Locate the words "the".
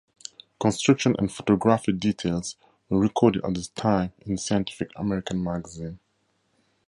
3.53-3.69